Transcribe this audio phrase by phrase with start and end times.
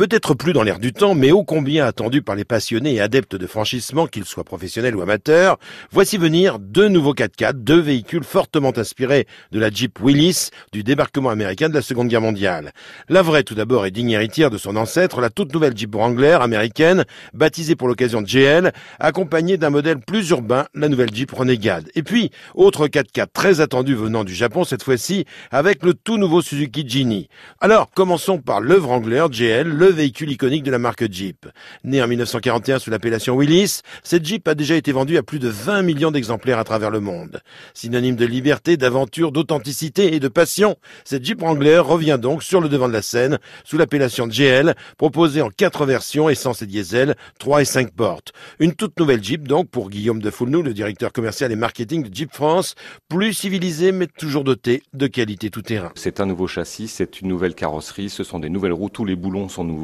[0.00, 3.36] Peut-être plus dans l'air du temps, mais ô combien attendu par les passionnés et adeptes
[3.36, 5.58] de franchissement, qu'ils soient professionnels ou amateurs,
[5.92, 11.28] voici venir deux nouveaux 4x4, deux véhicules fortement inspirés de la Jeep Willys du débarquement
[11.28, 12.72] américain de la Seconde Guerre mondiale.
[13.10, 16.38] La vraie tout d'abord est digne héritière de son ancêtre, la toute nouvelle Jeep Wrangler
[16.40, 17.04] américaine,
[17.34, 21.90] baptisée pour l'occasion GL, accompagnée d'un modèle plus urbain, la nouvelle Jeep Renegade.
[21.94, 26.40] Et puis, autre 4x4 très attendu venant du Japon cette fois-ci, avec le tout nouveau
[26.40, 27.28] Suzuki Genie.
[27.60, 31.46] Alors, commençons par le Wrangler GL, le véhicule iconique de la marque Jeep.
[31.84, 35.48] Né en 1941 sous l'appellation Willys, cette Jeep a déjà été vendue à plus de
[35.48, 37.40] 20 millions d'exemplaires à travers le monde.
[37.74, 42.68] Synonyme de liberté, d'aventure, d'authenticité et de passion, cette Jeep Wrangler revient donc sur le
[42.68, 47.62] devant de la scène sous l'appellation GL, proposée en quatre versions essence et diesel, 3
[47.62, 48.32] et 5 portes.
[48.58, 52.14] Une toute nouvelle Jeep donc pour Guillaume de Foulnou, le directeur commercial et marketing de
[52.14, 52.74] Jeep France,
[53.08, 55.92] plus civilisé mais toujours doté de qualité tout-terrain.
[55.94, 59.16] C'est un nouveau châssis, c'est une nouvelle carrosserie, ce sont des nouvelles roues, tous les
[59.16, 59.79] boulons sont nouveaux,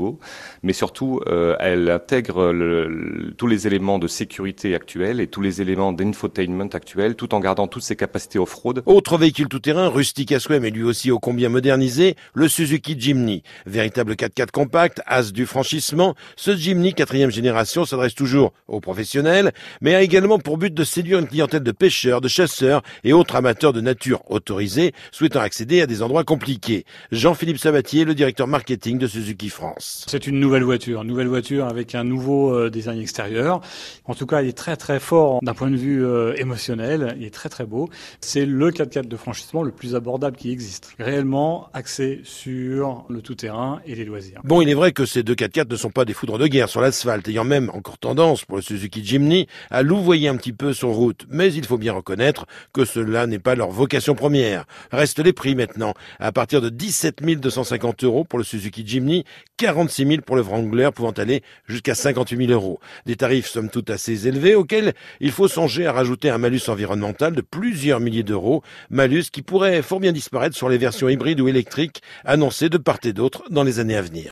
[0.62, 5.60] mais surtout euh, elle intègre le, tous les éléments de sécurité actuels et tous les
[5.60, 8.82] éléments d'infotainment actuels, tout en gardant toutes ses capacités off-road.
[8.86, 13.42] Autre véhicule tout-terrain, rustique à souhait mais lui aussi ô combien modernisé, le Suzuki Jimny.
[13.66, 19.94] Véritable 4x4 compact, as du franchissement, ce Jimny quatrième génération s'adresse toujours aux professionnels, mais
[19.94, 23.72] a également pour but de séduire une clientèle de pêcheurs, de chasseurs et autres amateurs
[23.72, 26.84] de nature autorisés souhaitant accéder à des endroits compliqués.
[27.12, 30.04] Jean-Philippe Sabatier, le directeur marketing de Suzuki France.
[30.08, 33.60] C'est une nouvelle voiture, une nouvelle voiture avec un nouveau euh, design extérieur.
[34.06, 37.24] En tout cas, il est très très fort d'un point de vue euh, émotionnel, il
[37.24, 37.88] est très très beau.
[38.20, 40.94] C'est le 4x4 de franchissement le plus abordable qui existe.
[40.98, 44.40] Réellement axé sur le tout-terrain et les loisirs.
[44.44, 46.68] Bon, il est vrai que ces deux 4x4 ne sont pas des foudres de guerre
[46.68, 50.72] sur l'asphalte, ayant même encore tendance pour le Suzuki Jimny à louvoyer un petit peu
[50.72, 51.26] sur route.
[51.28, 54.64] Mais il faut bien reconnaître que cela n'est pas leur vocation première.
[54.90, 55.92] Restent les prix maintenant.
[56.18, 59.24] À partir de 17 250 euros pour le Suzuki Jimny,
[59.66, 62.78] 46 000 pour le Wrangler pouvant aller jusqu'à 58 000 euros.
[63.04, 67.34] Des tarifs somme toute assez élevés auxquels il faut songer à rajouter un malus environnemental
[67.34, 71.48] de plusieurs milliers d'euros, malus qui pourrait fort bien disparaître sur les versions hybrides ou
[71.48, 74.24] électriques annoncées de part et d'autre dans les années à venir.